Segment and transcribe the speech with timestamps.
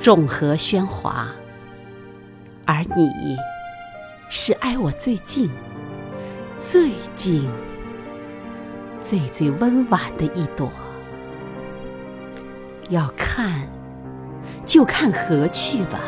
[0.00, 1.28] 众河喧哗，
[2.64, 3.36] 而你
[4.28, 5.50] 是挨我最近、
[6.64, 7.48] 最近、
[9.00, 10.70] 最最温婉的一朵。
[12.88, 13.68] 要看，
[14.64, 15.98] 就看河去吧。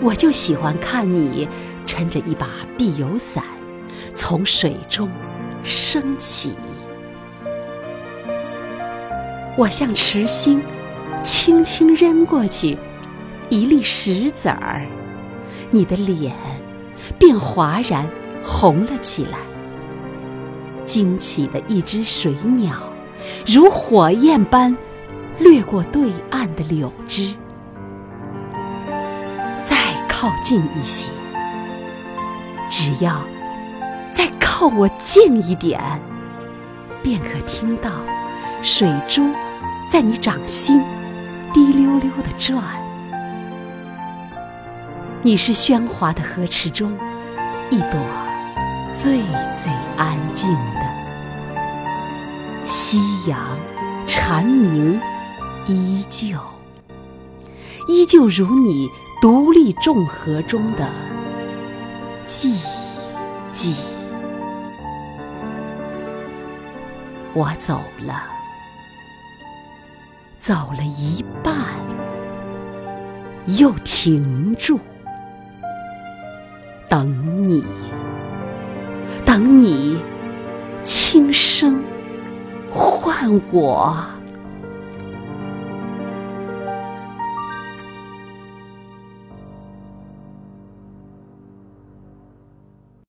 [0.00, 1.48] 我就喜欢看你
[1.86, 3.44] 撑着一把碧油伞，
[4.12, 5.08] 从水中
[5.62, 6.54] 升起。
[9.56, 10.60] 我像池心，
[11.22, 12.76] 轻轻扔过去
[13.48, 14.86] 一粒石子儿，
[15.70, 16.34] 你的脸
[17.18, 18.08] 便哗然
[18.42, 19.38] 红了起来。
[20.84, 22.74] 惊起的一只水鸟，
[23.46, 24.76] 如火焰般
[25.38, 27.34] 掠过对岸的柳枝。
[29.64, 29.76] 再
[30.08, 31.08] 靠近一些，
[32.68, 33.16] 只要
[34.12, 35.80] 再靠我近一点，
[37.00, 37.90] 便可听到
[38.60, 39.30] 水珠
[39.88, 40.82] 在你掌心
[41.52, 42.62] 滴溜溜的转。
[45.22, 46.92] 你是喧哗的河池中
[47.70, 48.00] 一朵
[48.96, 49.20] 最
[49.56, 50.86] 最安静的，
[52.64, 53.38] 夕阳
[54.06, 55.00] 蝉鸣
[55.66, 56.38] 依旧，
[57.88, 58.88] 依旧如你。
[59.22, 60.90] 独立众河中的
[62.26, 62.52] 寂
[63.54, 63.78] 寂，
[67.32, 68.24] 我走了，
[70.44, 71.54] 走了一半，
[73.46, 74.76] 又停住，
[76.88, 77.64] 等你，
[79.24, 80.00] 等你，
[80.82, 81.80] 轻声
[82.72, 84.04] 唤我。